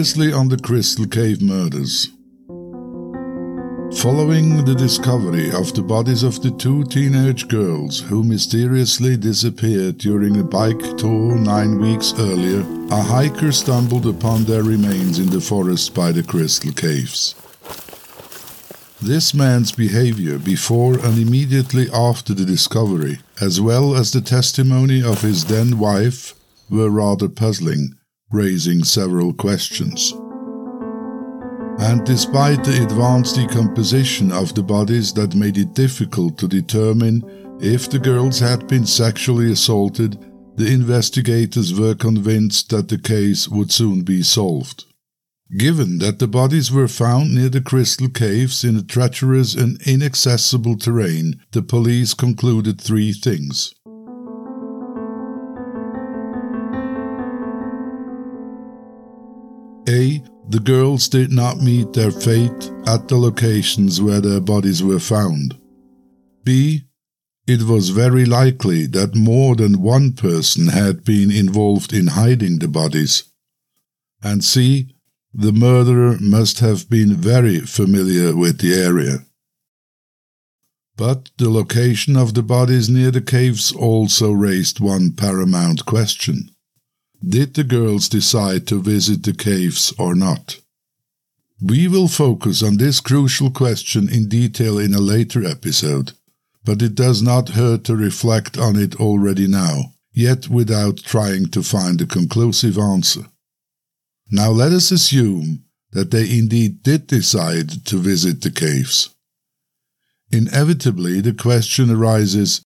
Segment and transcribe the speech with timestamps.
[0.00, 2.08] Previously on the Crystal Cave murders.
[4.00, 10.40] Following the discovery of the bodies of the two teenage girls who mysteriously disappeared during
[10.40, 15.92] a bike tour nine weeks earlier, a hiker stumbled upon their remains in the forest
[15.92, 17.34] by the Crystal Caves.
[19.02, 25.20] This man's behavior before and immediately after the discovery, as well as the testimony of
[25.20, 26.32] his then wife,
[26.70, 27.99] were rather puzzling
[28.32, 30.12] raising several questions.
[31.80, 37.22] And despite the advanced decomposition of the bodies that made it difficult to determine
[37.60, 40.18] if the girls had been sexually assaulted,
[40.56, 44.84] the investigators were convinced that the case would soon be solved.
[45.56, 50.76] Given that the bodies were found near the crystal caves in a treacherous and inaccessible
[50.76, 53.74] terrain, the police concluded three things.
[59.90, 60.22] A.
[60.48, 65.58] The girls did not meet their fate at the locations where their bodies were found.
[66.44, 66.84] B.
[67.48, 72.68] It was very likely that more than one person had been involved in hiding the
[72.68, 73.24] bodies.
[74.22, 74.94] And C.
[75.34, 79.26] The murderer must have been very familiar with the area.
[80.96, 86.50] But the location of the bodies near the caves also raised one paramount question.
[87.26, 90.58] Did the girls decide to visit the caves or not?
[91.60, 96.12] We will focus on this crucial question in detail in a later episode,
[96.64, 101.62] but it does not hurt to reflect on it already now, yet without trying to
[101.62, 103.26] find a conclusive answer.
[104.30, 109.14] Now let us assume that they indeed did decide to visit the caves.
[110.32, 112.62] Inevitably, the question arises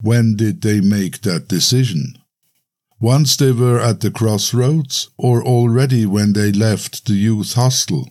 [0.00, 2.14] when did they make that decision?
[3.02, 8.08] Once they were at the crossroads or already when they left the youth hostel.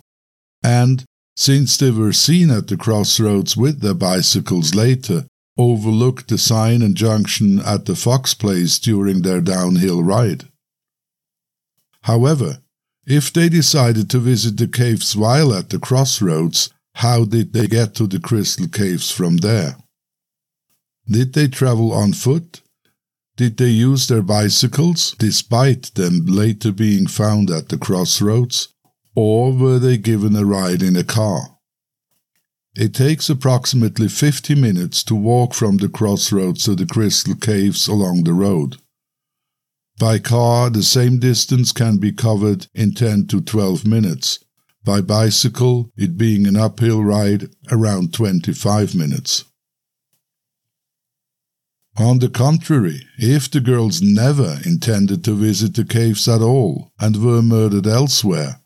[0.61, 1.05] And,
[1.37, 5.25] since they were seen at the crossroads with their bicycles later,
[5.57, 10.49] overlooked the sign and junction at the Fox Place during their downhill ride.
[12.03, 12.59] However,
[13.07, 17.95] if they decided to visit the caves while at the crossroads, how did they get
[17.95, 19.77] to the Crystal Caves from there?
[21.07, 22.61] Did they travel on foot,
[23.41, 28.67] did they use their bicycles, despite them later being found at the crossroads,
[29.15, 31.57] or were they given a ride in a car?
[32.75, 38.25] It takes approximately 50 minutes to walk from the crossroads to the crystal caves along
[38.25, 38.77] the road.
[39.99, 44.37] By car, the same distance can be covered in 10 to 12 minutes.
[44.85, 49.45] By bicycle, it being an uphill ride, around 25 minutes.
[51.97, 57.21] On the contrary, if the girls never intended to visit the caves at all and
[57.21, 58.61] were murdered elsewhere,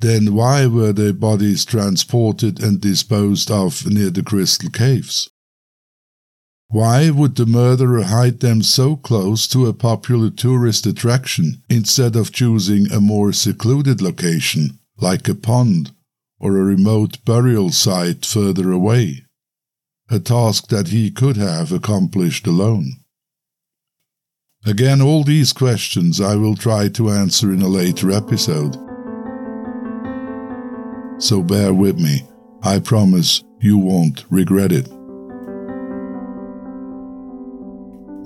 [0.00, 5.30] then why were their bodies transported and disposed of near the crystal caves?
[6.68, 12.32] Why would the murderer hide them so close to a popular tourist attraction instead of
[12.32, 15.92] choosing a more secluded location, like a pond
[16.38, 19.24] or a remote burial site further away?
[20.10, 22.92] A task that he could have accomplished alone.
[24.66, 28.74] Again, all these questions I will try to answer in a later episode.
[31.18, 32.28] So bear with me.
[32.62, 34.90] I promise you won't regret it.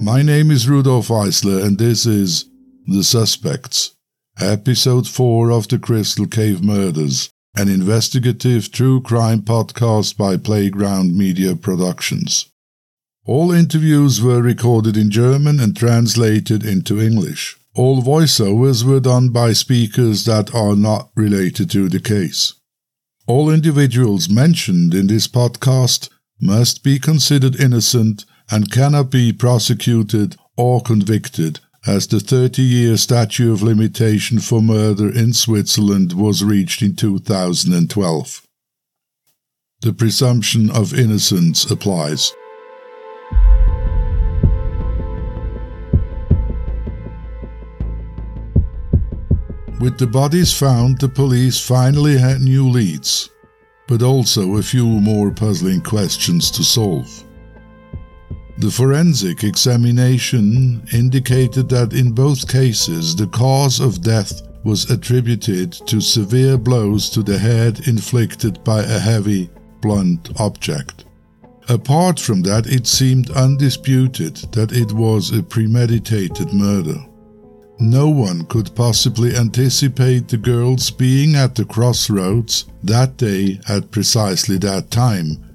[0.03, 2.51] My name is Rudolph Isler, and this is
[2.87, 3.95] The Suspects,
[4.41, 11.57] Episode 4 of the Crystal Cave Murders an investigative true crime podcast by Playground Media
[11.57, 12.49] Productions.
[13.27, 17.59] All interviews were recorded in German and translated into English.
[17.75, 22.55] All voiceovers were done by speakers that are not related to the case.
[23.27, 30.81] All individuals mentioned in this podcast must be considered innocent and cannot be prosecuted or
[30.81, 36.97] convicted as the 30 year statute of limitation for murder in Switzerland was reached in
[36.97, 38.47] 2012.
[39.81, 42.33] The presumption of innocence applies.
[49.81, 53.31] With the bodies found, the police finally had new leads,
[53.87, 57.23] but also a few more puzzling questions to solve.
[58.59, 66.01] The forensic examination indicated that in both cases the cause of death was attributed to
[66.01, 69.49] severe blows to the head inflicted by a heavy,
[69.81, 71.05] blunt object.
[71.69, 76.99] Apart from that, it seemed undisputed that it was a premeditated murder.
[77.81, 84.59] no one could possibly anticipate the girls being at the crossroads that day at precisely
[84.59, 85.48] that time,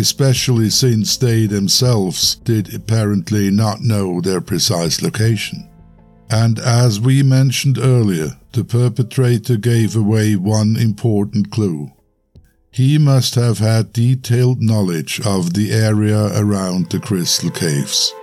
[0.00, 5.68] especially since they themselves did apparently not know their precise location.
[6.30, 11.92] And as we mentioned earlier, the perpetrator gave away one important clue.
[12.70, 18.14] He must have had detailed knowledge of the area around the crystal caves.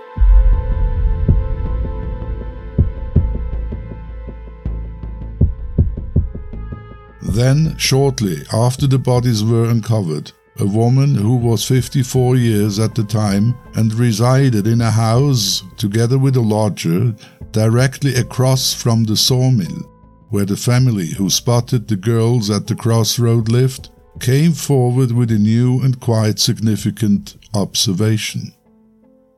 [7.22, 13.04] Then, shortly after the bodies were uncovered, a woman who was 54 years at the
[13.04, 17.14] time and resided in a house together with a lodger
[17.52, 19.90] directly across from the sawmill,
[20.30, 23.90] where the family who spotted the girls at the crossroad lived,
[24.20, 28.52] came forward with a new and quite significant observation.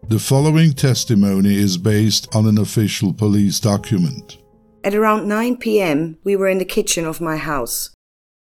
[0.09, 4.39] The following testimony is based on an official police document.
[4.83, 7.91] At around 9 pm, we were in the kitchen of my house.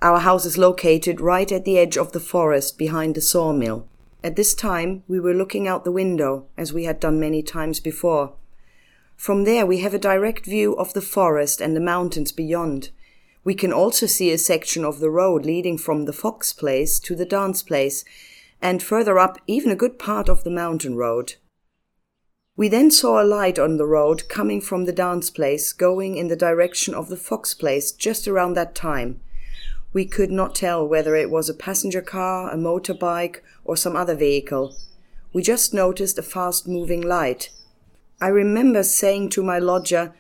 [0.05, 3.89] Our house is located right at the edge of the forest behind the sawmill.
[4.23, 7.81] At this time, we were looking out the window, as we had done many times
[7.81, 8.35] before.
[9.17, 12.91] From there, we have a direct view of the forest and the mountains beyond.
[13.45, 17.17] We can also see a section of the road leading from the Fox Place to
[17.17, 18.05] the dance place,
[18.61, 21.37] and further up, even a good part of the mountain road.
[22.59, 26.29] We then saw a light on the road coming from the dance place going in
[26.29, 29.23] the direction of the Fox Place just around that time.
[29.95, 34.17] We could not tell whether it was a passenger car, a motorbike, or some other
[34.17, 34.77] vehicle.
[35.33, 37.51] We just noticed a fast moving light.
[38.21, 40.13] I remember saying to my lodger,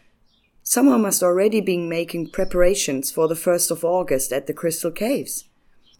[0.62, 5.44] Someone must already be making preparations for the 1st of August at the Crystal Caves.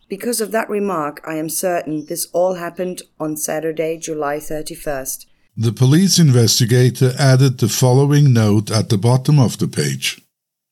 [0.09, 5.27] Because of that remark, I am certain this all happened on Saturday, July 31st.
[5.57, 10.24] The police investigator added the following note at the bottom of the page.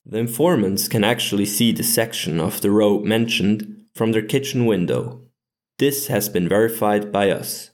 [0.04, 5.22] The informants can actually see the section of the road mentioned from their kitchen window.
[5.78, 7.70] This has been verified by us.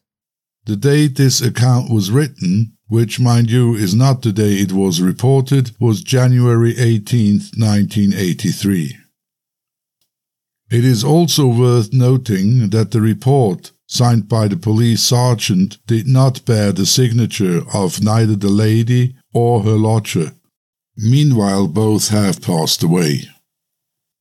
[0.66, 5.00] The date this account was written, which mind you is not the day it was
[5.00, 8.96] reported, was January 18, 1983.
[10.70, 16.44] It is also worth noting that the report signed by the police sergeant, did not
[16.44, 20.32] bear the signature of neither the lady or her lodger.
[20.98, 23.28] Meanwhile, both have passed away.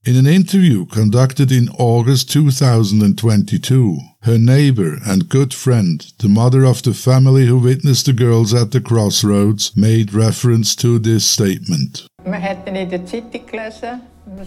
[0.05, 6.83] In an interview conducted in August 2022, her neighbor and good friend, the mother of
[6.83, 12.07] the family who witnessed the girls at the crossroads, made reference to this statement.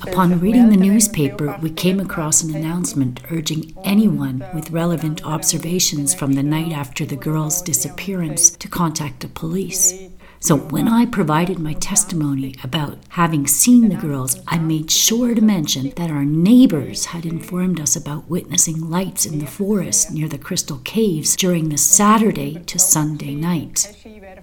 [0.02, 6.34] Upon reading the newspaper, we came across an announcement urging anyone with relevant observations from
[6.34, 10.08] the night after the girl's disappearance to contact the police.
[10.42, 15.40] So when I provided my testimony about having seen the girls, I made sure to
[15.42, 20.38] mention that our neighbors had informed us about witnessing lights in the forest near the
[20.38, 23.94] Crystal Caves during the Saturday to Sunday night.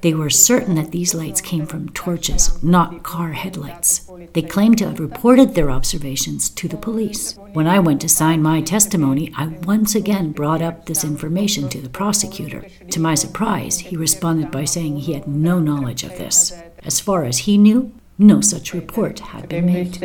[0.01, 4.07] They were certain that these lights came from torches, not car headlights.
[4.33, 7.35] They claimed to have reported their observations to the police.
[7.53, 11.81] When I went to sign my testimony, I once again brought up this information to
[11.81, 12.67] the prosecutor.
[12.91, 16.53] To my surprise, he responded by saying he had no knowledge of this.
[16.83, 19.99] As far as he knew, no such report had been made.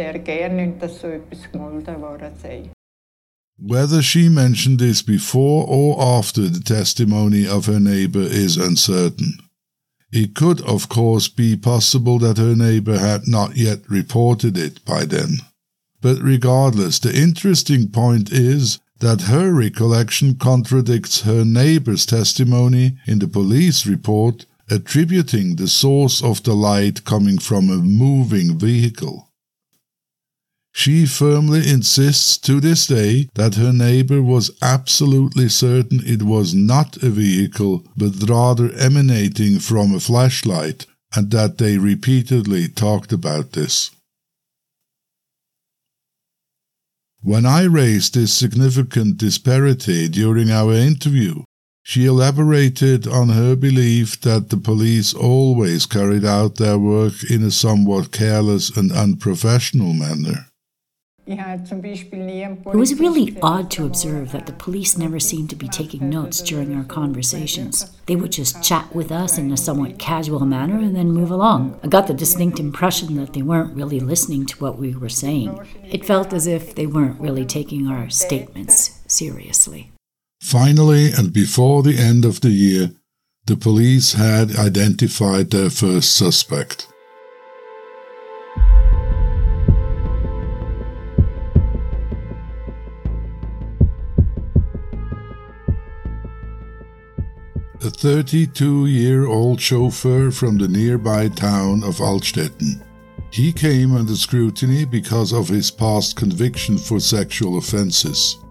[3.58, 9.34] Whether she mentioned this before or after the testimony of her neighbor is uncertain.
[10.12, 15.04] It could, of course, be possible that her neighbor had not yet reported it by
[15.04, 15.38] then.
[16.02, 23.28] But regardless, the interesting point is that her recollection contradicts her neighbor's testimony in the
[23.28, 29.28] police report attributing the source of the light coming from a moving vehicle.
[30.74, 36.96] She firmly insists to this day that her neighbor was absolutely certain it was not
[37.02, 43.90] a vehicle, but rather emanating from a flashlight, and that they repeatedly talked about this.
[47.20, 51.44] When I raised this significant disparity during our interview,
[51.82, 57.50] she elaborated on her belief that the police always carried out their work in a
[57.50, 60.46] somewhat careless and unprofessional manner.
[61.24, 66.42] It was really odd to observe that the police never seemed to be taking notes
[66.42, 67.96] during our conversations.
[68.06, 71.78] They would just chat with us in a somewhat casual manner and then move along.
[71.84, 75.60] I got the distinct impression that they weren't really listening to what we were saying.
[75.84, 79.92] It felt as if they weren't really taking our statements seriously.
[80.42, 82.90] Finally, and before the end of the year,
[83.46, 86.88] the police had identified their first suspect.
[97.80, 102.82] A 32 year old chauffeur from the nearby town of Altstätten.
[103.30, 108.41] He came under scrutiny because of his past conviction for sexual offenses.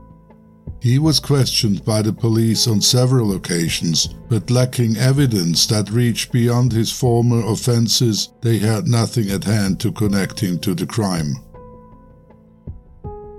[0.82, 6.72] He was questioned by the police on several occasions, but lacking evidence that reached beyond
[6.72, 11.36] his former offenses, they had nothing at hand to connect him to the crime.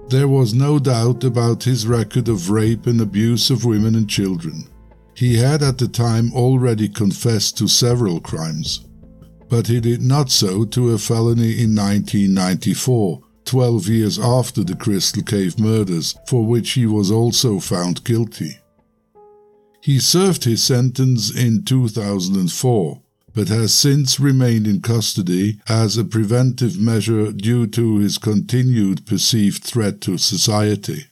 [0.09, 4.69] There was no doubt about his record of rape and abuse of women and children.
[5.17, 8.87] He had at the time already confessed to several crimes,
[9.49, 15.23] but he did not so to a felony in 1994 12 years after the Crystal
[15.23, 18.59] Cave murders, for which he was also found guilty.
[19.83, 23.03] He served his sentence in 2004,
[23.35, 29.65] but has since remained in custody as a preventive measure due to his continued perceived
[29.65, 31.07] threat to society.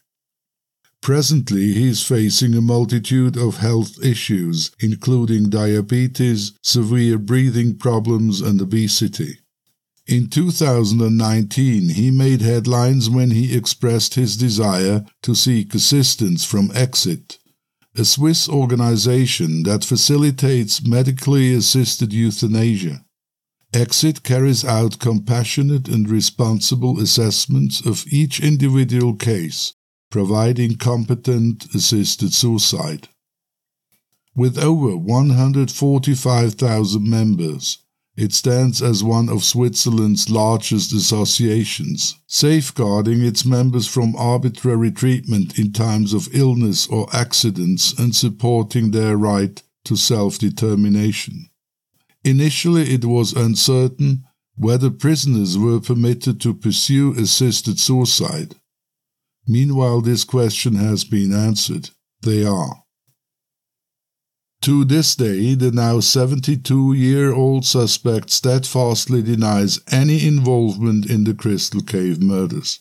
[1.02, 8.60] Presently, he is facing a multitude of health issues, including diabetes, severe breathing problems, and
[8.60, 9.39] obesity.
[10.10, 17.38] In 2019, he made headlines when he expressed his desire to seek assistance from Exit,
[17.94, 23.04] a Swiss organization that facilitates medically assisted euthanasia.
[23.72, 29.74] Exit carries out compassionate and responsible assessments of each individual case,
[30.10, 33.06] providing competent assisted suicide.
[34.34, 37.78] With over 145,000 members,
[38.20, 45.72] it stands as one of Switzerland's largest associations, safeguarding its members from arbitrary treatment in
[45.72, 51.48] times of illness or accidents and supporting their right to self determination.
[52.22, 54.24] Initially, it was uncertain
[54.54, 58.54] whether prisoners were permitted to pursue assisted suicide.
[59.48, 61.88] Meanwhile, this question has been answered.
[62.20, 62.82] They are.
[64.62, 71.32] To this day, the now 72 year old suspect steadfastly denies any involvement in the
[71.32, 72.80] Crystal Cave murders.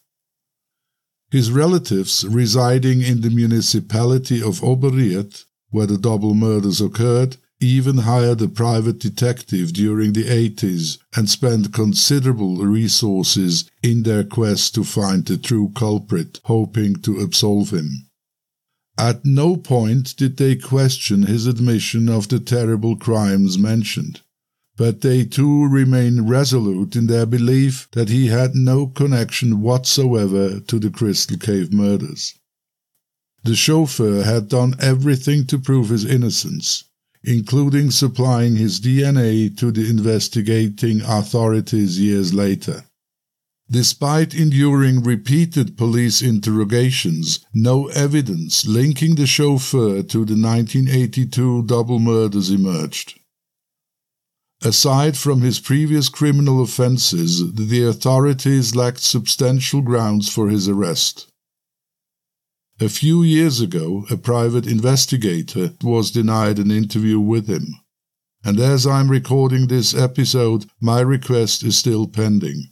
[1.31, 8.41] His relatives, residing in the municipality of Oberriet, where the double murders occurred, even hired
[8.41, 15.25] a private detective during the 80s and spent considerable resources in their quest to find
[15.25, 18.09] the true culprit, hoping to absolve him.
[19.00, 24.20] At no point did they question his admission of the terrible crimes mentioned,
[24.75, 30.79] but they too remained resolute in their belief that he had no connection whatsoever to
[30.79, 32.34] the Crystal Cave murders.
[33.46, 36.84] The chauffeur had done everything to prove his innocence,
[37.24, 42.84] including supplying his DNA to the investigating authorities years later.
[43.72, 52.50] Despite enduring repeated police interrogations, no evidence linking the chauffeur to the 1982 double murders
[52.50, 53.20] emerged.
[54.64, 61.28] Aside from his previous criminal offenses, the authorities lacked substantial grounds for his arrest.
[62.82, 67.76] A few years ago, a private investigator was denied an interview with him.
[68.44, 72.72] And as I'm recording this episode, my request is still pending.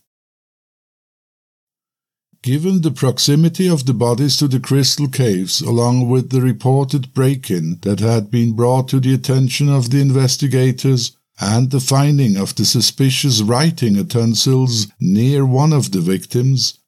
[2.43, 7.49] Given the proximity of the bodies to the crystal caves, along with the reported break
[7.49, 12.55] in that had been brought to the attention of the investigators, and the finding of
[12.55, 16.79] the suspicious writing utensils near one of the victims,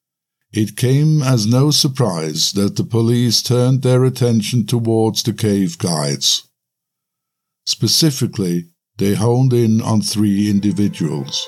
[0.51, 6.47] it came as no surprise that the police turned their attention towards the cave guides.
[7.65, 11.47] Specifically, they honed in on three individuals.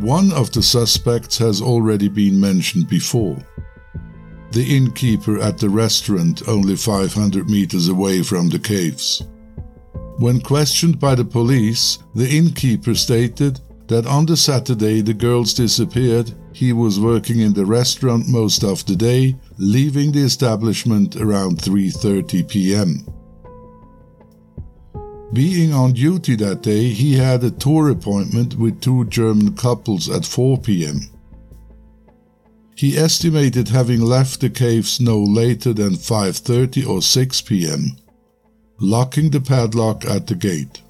[0.00, 3.36] One of the suspects has already been mentioned before.
[4.52, 9.24] The innkeeper at the restaurant only 500 meters away from the caves.
[10.18, 16.32] When questioned by the police, the innkeeper stated that on the Saturday the girls disappeared,
[16.52, 22.48] he was working in the restaurant most of the day, leaving the establishment around 3:30
[22.48, 23.04] p.m.
[25.32, 30.24] Being on duty that day, he had a tour appointment with two German couples at
[30.24, 31.00] 4 pm.
[32.74, 37.96] He estimated having left the caves no later than 5:30 or 6 pm,
[38.80, 40.80] locking the padlock at the gate.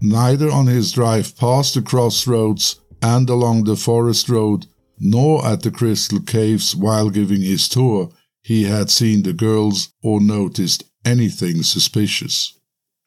[0.00, 4.66] Neither on his drive past the crossroads and along the forest road,
[4.98, 8.08] nor at the crystal caves while giving his tour,
[8.42, 12.54] he had seen the girls or noticed anything suspicious.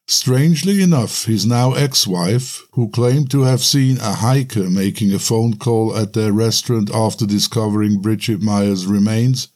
[0.10, 5.20] Strangely enough, his now ex wife, who claimed to have seen a hiker making a
[5.20, 9.50] phone call at their restaurant after discovering Bridget Meier's remains,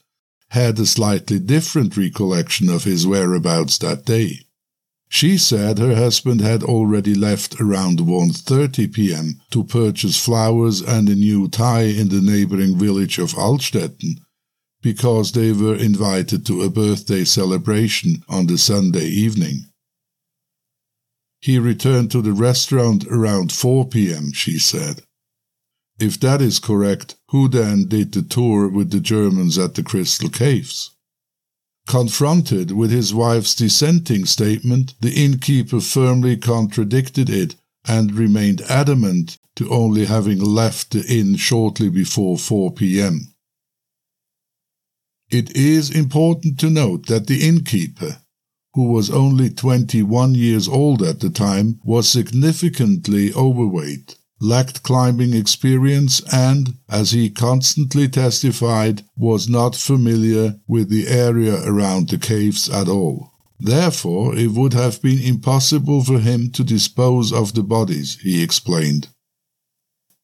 [0.50, 4.40] had a slightly different recollection of his whereabouts that day.
[5.08, 9.40] She said her husband had already left around 1:30 p.m.
[9.50, 14.20] to purchase flowers and a new tie in the neighboring village of Altstätten
[14.82, 19.66] because they were invited to a birthday celebration on the Sunday evening.
[21.40, 25.02] He returned to the restaurant around 4 p.m., she said.
[25.98, 30.28] If that is correct, who then did the tour with the Germans at the Crystal
[30.28, 30.90] Caves?
[31.88, 39.68] Confronted with his wife's dissenting statement, the innkeeper firmly contradicted it and remained adamant to
[39.68, 43.31] only having left the inn shortly before 4 p.m.
[45.32, 48.18] It is important to note that the innkeeper,
[48.74, 56.20] who was only 21 years old at the time, was significantly overweight lacked climbing experience
[56.32, 62.88] and, as he constantly testified, was not familiar with the area around the caves at
[62.88, 63.30] all.
[63.60, 69.06] Therefore, it would have been impossible for him to dispose of the bodies, he explained.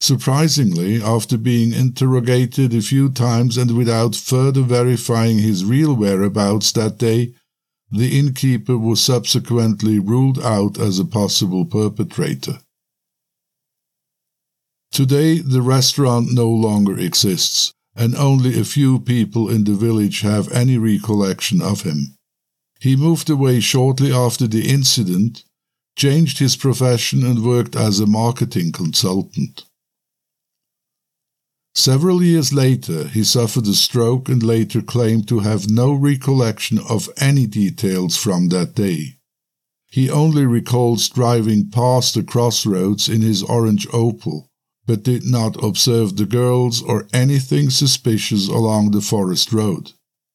[0.01, 6.99] Surprisingly, after being interrogated a few times and without further verifying his real whereabouts that
[6.99, 7.35] day,
[7.91, 12.61] the innkeeper was subsequently ruled out as a possible perpetrator.
[14.93, 20.51] Today, the restaurant no longer exists, and only a few people in the village have
[20.53, 22.15] any recollection of him.
[22.81, 25.45] He moved away shortly after the incident,
[25.97, 29.65] changed his profession, and worked as a marketing consultant.
[31.75, 37.09] Several years later, he suffered a stroke and later claimed to have no recollection of
[37.19, 39.19] any details from that day.
[39.91, 44.49] He only recalls driving past the crossroads in his orange Opel,
[44.87, 49.93] but did not observe the girls or anything suspicious along the forest road.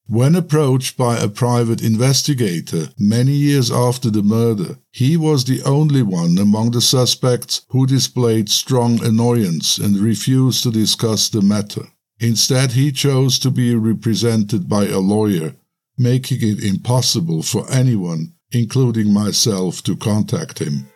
[0.07, 6.03] When approached by a private investigator many years after the murder, he was the only
[6.03, 11.87] one among the suspects who displayed strong annoyance and refused to discuss the matter.
[12.19, 15.55] Instead, he chose to be represented by a lawyer,
[15.97, 20.87] making it impossible for anyone, including myself, to contact him.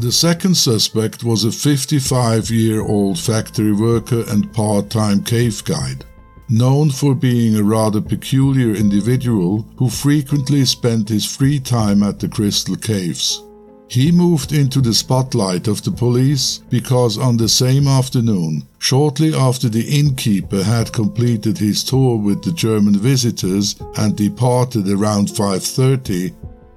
[0.00, 6.04] The second suspect was a 55 year old factory worker and part time cave guide,
[6.48, 12.28] known for being a rather peculiar individual who frequently spent his free time at the
[12.28, 13.42] Crystal Caves.
[13.88, 19.68] He moved into the spotlight of the police because on the same afternoon, shortly after
[19.68, 26.34] the innkeeper had completed his tour with the German visitors and departed around 5:30,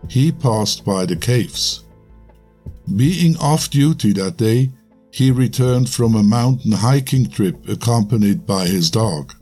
[0.07, 1.83] he passed by the caves.
[2.95, 4.71] Being off duty that day,
[5.11, 9.33] he returned from a mountain hiking trip accompanied by his dog.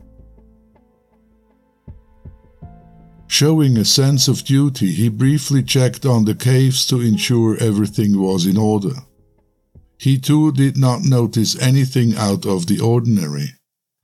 [3.26, 8.46] Showing a sense of duty, he briefly checked on the caves to ensure everything was
[8.46, 8.94] in order.
[9.98, 13.50] He too did not notice anything out of the ordinary.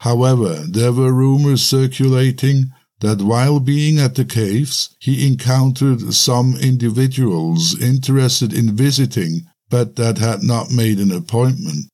[0.01, 7.79] However, there were rumors circulating that while being at the caves, he encountered some individuals
[7.81, 11.87] interested in visiting but that had not made an appointment.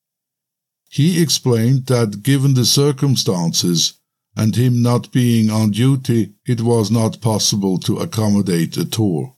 [0.91, 3.95] He explained that given the circumstances
[4.37, 9.35] and him not being on duty, it was not possible to accommodate a tour.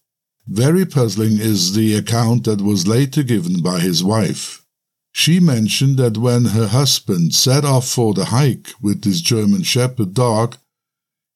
[0.46, 4.64] Very puzzling is the account that was later given by his wife.
[5.12, 10.12] She mentioned that when her husband set off for the hike with his German Shepherd
[10.12, 10.58] dog,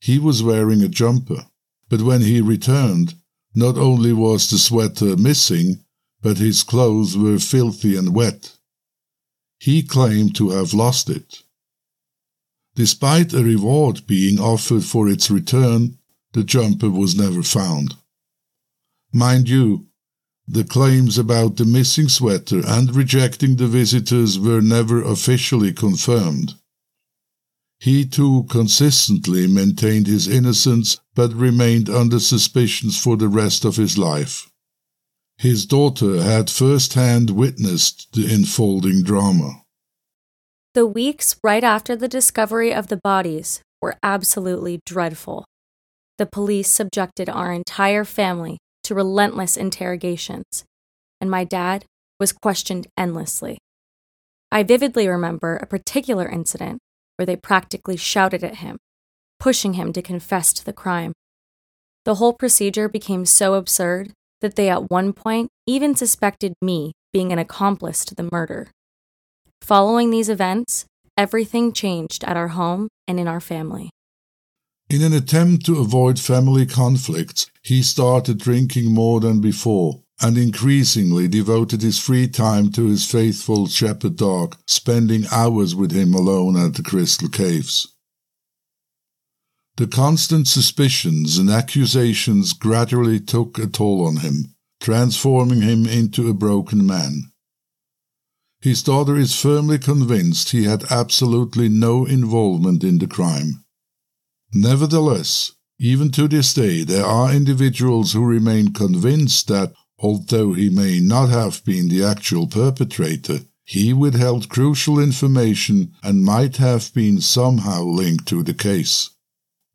[0.00, 1.46] he was wearing a jumper,
[1.88, 3.14] but when he returned,
[3.54, 5.84] not only was the sweater missing,
[6.20, 8.56] but his clothes were filthy and wet.
[9.58, 11.42] He claimed to have lost it.
[12.74, 15.98] Despite a reward being offered for its return,
[16.32, 17.96] the jumper was never found.
[19.12, 19.86] Mind you,
[20.46, 26.54] the claims about the missing sweater and rejecting the visitors were never officially confirmed.
[27.80, 33.96] He too consistently maintained his innocence but remained under suspicions for the rest of his
[33.96, 34.50] life.
[35.36, 39.62] His daughter had first hand witnessed the unfolding drama.
[40.74, 45.44] The weeks right after the discovery of the bodies were absolutely dreadful.
[46.18, 50.64] The police subjected our entire family to relentless interrogations,
[51.20, 51.84] and my dad
[52.18, 53.58] was questioned endlessly.
[54.50, 56.80] I vividly remember a particular incident
[57.18, 58.78] where they practically shouted at him,
[59.40, 61.12] pushing him to confess to the crime.
[62.04, 67.32] The whole procedure became so absurd that they at one point even suspected me being
[67.32, 68.68] an accomplice to the murder.
[69.60, 73.90] Following these events, everything changed at our home and in our family.
[74.88, 81.28] In an attempt to avoid family conflicts, he started drinking more than before and increasingly
[81.28, 86.74] devoted his free time to his faithful shepherd dog, spending hours with him alone at
[86.74, 87.94] the Crystal Caves.
[89.76, 96.34] The constant suspicions and accusations gradually took a toll on him, transforming him into a
[96.34, 97.30] broken man.
[98.60, 103.64] His daughter is firmly convinced he had absolutely no involvement in the crime.
[104.52, 111.00] Nevertheless, even to this day, there are individuals who remain convinced that, although he may
[111.00, 117.82] not have been the actual perpetrator, he withheld crucial information and might have been somehow
[117.82, 119.10] linked to the case.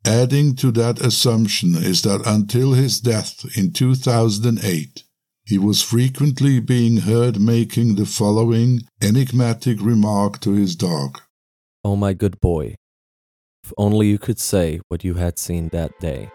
[0.04, 5.02] Adding to that assumption is that until his death in 2008,
[5.46, 11.20] he was frequently being heard making the following enigmatic remark to his dog
[11.86, 12.76] Oh, my good boy,
[13.62, 16.30] if only you could say what you had seen that day.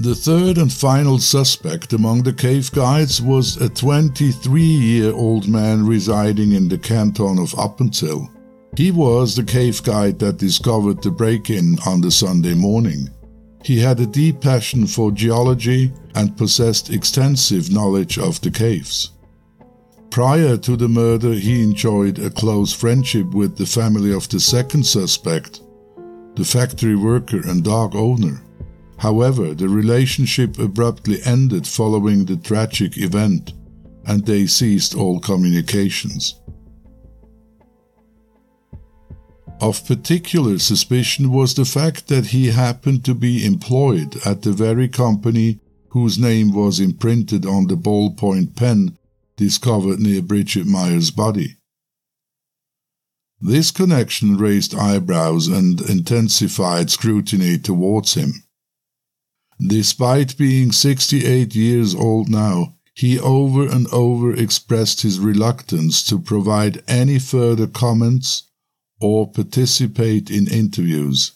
[0.00, 5.84] The third and final suspect among the cave guides was a 23 year old man
[5.84, 8.28] residing in the canton of Appenzell.
[8.76, 13.10] He was the cave guide that discovered the break in on the Sunday morning.
[13.64, 19.10] He had a deep passion for geology and possessed extensive knowledge of the caves.
[20.10, 24.86] Prior to the murder, he enjoyed a close friendship with the family of the second
[24.86, 25.60] suspect,
[26.36, 28.40] the factory worker and dog owner.
[28.98, 33.52] However, the relationship abruptly ended following the tragic event,
[34.04, 36.40] and they ceased all communications.
[39.60, 44.88] Of particular suspicion was the fact that he happened to be employed at the very
[44.88, 48.96] company whose name was imprinted on the ballpoint pen
[49.36, 51.56] discovered near Bridget Meier's body.
[53.40, 58.42] This connection raised eyebrows and intensified scrutiny towards him.
[59.60, 66.82] Despite being 68 years old now, he over and over expressed his reluctance to provide
[66.88, 68.44] any further comments
[69.00, 71.32] or participate in interviews.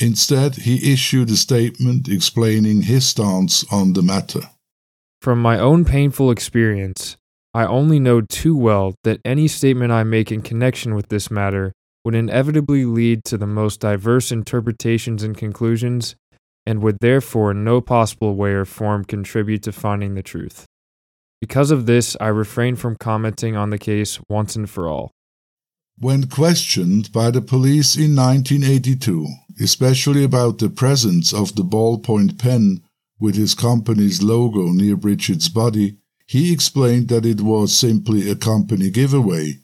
[0.00, 4.50] Instead, he issued a statement explaining his stance on the matter.
[5.20, 7.16] From my own painful experience,
[7.54, 11.72] I only know too well that any statement I make in connection with this matter
[12.04, 16.16] would inevitably lead to the most diverse interpretations and conclusions
[16.66, 20.64] and would therefore in no possible way or form contribute to finding the truth.
[21.40, 25.10] Because of this, I refrain from commenting on the case once and for all.
[25.98, 29.28] When questioned by the police in 1982,
[29.60, 32.82] especially about the presence of the ballpoint pen
[33.20, 38.90] with his company's logo near Bridget's body, he explained that it was simply a company
[38.90, 39.58] giveaway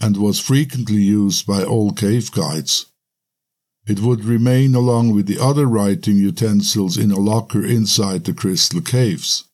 [0.00, 2.86] and was frequently used by all cave guides.
[3.88, 8.82] It would remain along with the other writing utensils in a locker inside the crystal
[8.82, 9.44] caves.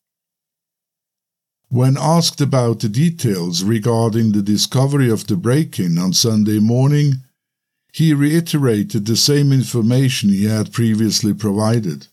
[1.69, 7.23] When asked about the details regarding the discovery of the break in on Sunday morning,
[7.93, 12.09] he reiterated the same information he had previously provided.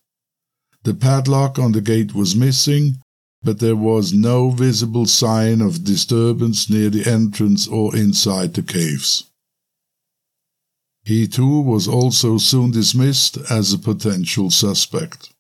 [0.84, 2.97] The padlock on the gate was missing,
[3.41, 9.30] but there was no visible sign of disturbance near the entrance or inside the caves.
[11.03, 15.33] He too was also soon dismissed as a potential suspect.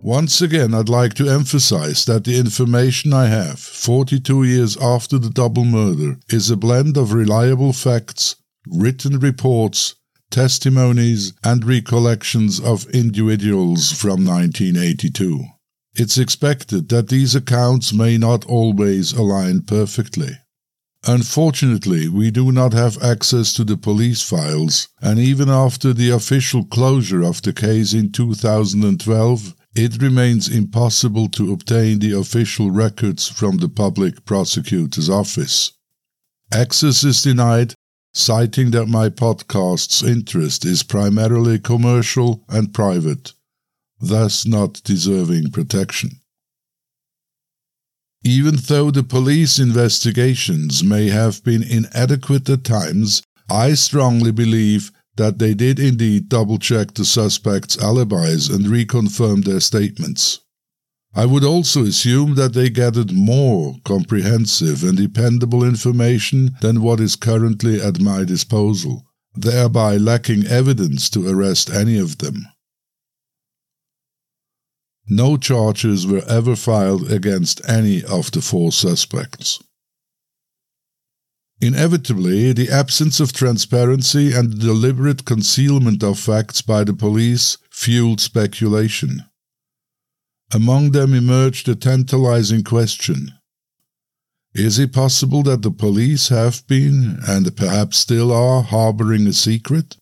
[0.00, 5.30] Once again, I'd like to emphasize that the information I have, 42 years after the
[5.30, 9.94] double murder, is a blend of reliable facts, written reports,
[10.34, 15.44] testimonies and recollections of individuals from 1982.
[15.94, 20.32] It's expected that these accounts may not always align perfectly.
[21.06, 26.64] Unfortunately, we do not have access to the police files, and even after the official
[26.64, 33.58] closure of the case in 2012, it remains impossible to obtain the official records from
[33.58, 35.70] the public prosecutor's office.
[36.52, 37.74] Access is denied
[38.14, 43.32] citing that my podcast's interest is primarily commercial and private.
[44.00, 46.10] thus not deserving protection.
[48.24, 55.38] Even though the police investigations may have been inadequate at times, I strongly believe that
[55.38, 60.40] they did indeed double check the suspects' alibis and reconfirm their statements.
[61.16, 67.14] I would also assume that they gathered more comprehensive and dependable information than what is
[67.14, 72.46] currently at my disposal, thereby lacking evidence to arrest any of them.
[75.08, 79.62] No charges were ever filed against any of the four suspects.
[81.60, 88.20] Inevitably, the absence of transparency and the deliberate concealment of facts by the police fueled
[88.20, 89.24] speculation.
[90.54, 93.32] Among them emerged a tantalizing question
[94.54, 99.96] Is it possible that the police have been, and perhaps still are, harboring a secret?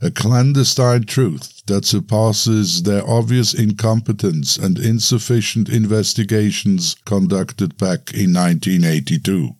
[0.00, 9.50] a clandestine truth that surpasses their obvious incompetence and insufficient investigations conducted back in 1982.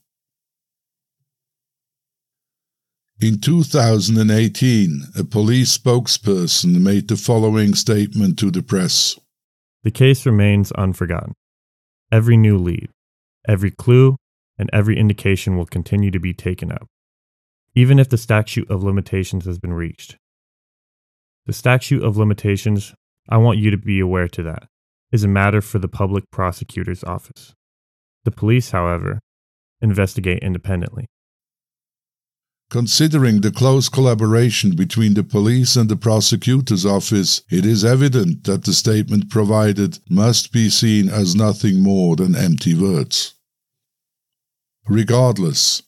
[3.20, 9.16] In 2018, a police spokesperson made the following statement to the press
[9.84, 11.34] The case remains unforgotten.
[12.10, 12.88] Every new lead,
[13.46, 14.16] every clue,
[14.58, 16.86] and every indication will continue to be taken up,
[17.74, 20.16] even if the statute of limitations has been reached.
[21.44, 22.94] The statute of limitations,
[23.28, 24.68] I want you to be aware to that,
[25.12, 27.52] is a matter for the public prosecutor's office.
[28.24, 29.20] The police, however,
[29.82, 31.06] investigate independently.
[32.74, 38.64] Considering the close collaboration between the police and the prosecutor's office, it is evident that
[38.64, 43.34] the statement provided must be seen as nothing more than empty words.
[44.88, 45.82] Regardless,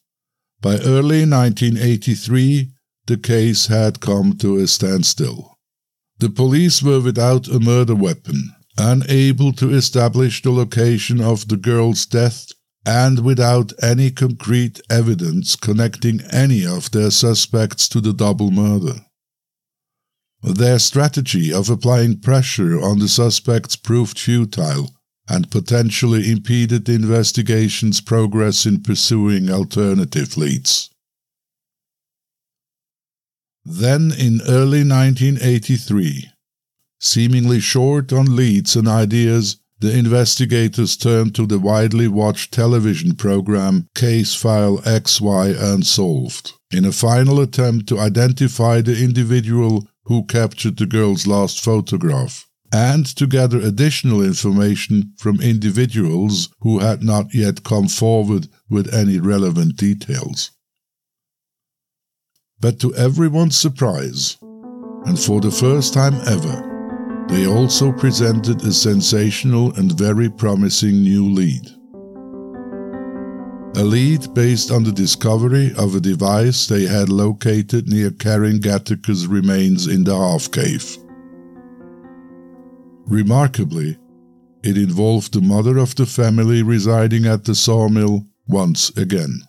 [0.60, 2.70] by early 1983,
[3.08, 5.58] the case had come to a standstill.
[6.20, 12.06] The police were without a murder weapon, unable to establish the location of the girl's
[12.06, 12.52] death,
[12.86, 19.04] and without any concrete evidence connecting any of their suspects to the double murder.
[20.42, 24.94] Their strategy of applying pressure on the suspects proved futile
[25.28, 30.88] and potentially impeded the investigation's progress in pursuing alternative leads.
[33.64, 36.30] Then, in early 1983,
[37.00, 43.88] seemingly short on leads and ideas, the investigators turned to the widely watched television program
[43.94, 50.86] Case File XY Unsolved in a final attempt to identify the individual who captured the
[50.86, 57.88] girl's last photograph and to gather additional information from individuals who had not yet come
[57.88, 60.50] forward with any relevant details.
[62.58, 64.38] But to everyone's surprise,
[65.04, 66.75] and for the first time ever,
[67.28, 71.66] they also presented a sensational and very promising new lead.
[73.76, 79.26] A lead based on the discovery of a device they had located near Karin Gattiker's
[79.26, 80.96] remains in the half cave.
[83.06, 83.98] Remarkably,
[84.64, 89.42] it involved the mother of the family residing at the sawmill once again.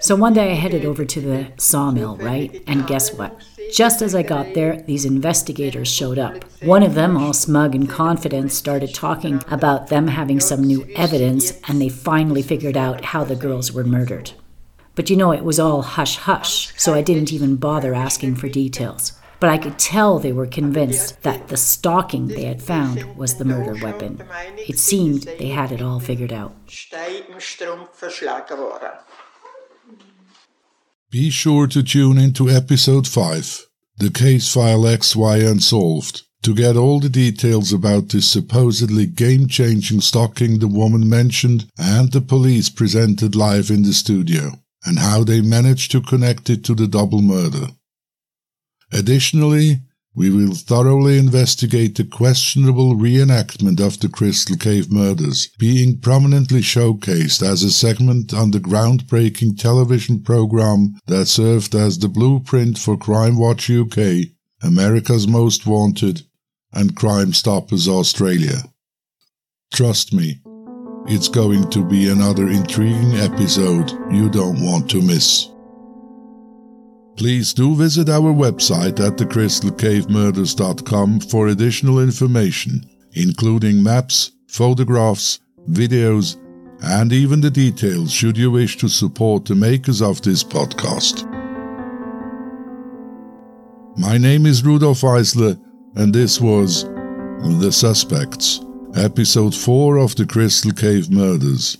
[0.00, 2.62] So one day I headed over to the sawmill, right?
[2.66, 3.40] And guess what?
[3.72, 6.44] Just as I got there, these investigators showed up.
[6.62, 11.60] One of them, all smug and confident, started talking about them having some new evidence,
[11.68, 14.32] and they finally figured out how the girls were murdered.
[14.94, 18.48] But you know, it was all hush hush, so I didn't even bother asking for
[18.48, 19.12] details.
[19.38, 23.44] But I could tell they were convinced that the stocking they had found was the
[23.44, 24.22] murder weapon.
[24.56, 26.54] It seemed they had it all figured out.
[31.10, 33.66] Be sure to tune into episode 5,
[33.98, 40.00] The Case File XY Unsolved, to get all the details about this supposedly game changing
[40.00, 45.40] stocking the woman mentioned and the police presented live in the studio, and how they
[45.40, 47.68] managed to connect it to the double murder.
[48.90, 49.82] Additionally,
[50.16, 57.46] we will thoroughly investigate the questionable reenactment of the Crystal Cave murders, being prominently showcased
[57.46, 63.38] as a segment on the groundbreaking television program that served as the blueprint for Crime
[63.38, 64.30] Watch UK,
[64.62, 66.22] America's Most Wanted,
[66.72, 68.64] and Crime Stoppers Australia.
[69.74, 70.40] Trust me,
[71.06, 75.50] it's going to be another intriguing episode you don't want to miss.
[77.16, 86.36] Please do visit our website at thecrystalcavemurders.com for additional information, including maps, photographs, videos,
[86.82, 91.24] and even the details should you wish to support the makers of this podcast.
[93.96, 95.58] My name is Rudolph Isler,
[95.94, 98.60] and this was The Suspects,
[98.94, 101.78] episode 4 of the Crystal Cave Murders,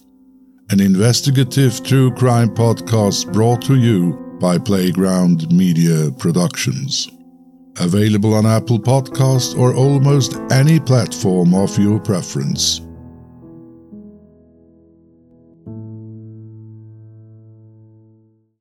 [0.71, 7.11] an investigative true crime podcast brought to you by Playground Media Productions.
[7.79, 12.86] Available on Apple Podcast or almost any platform of your preference.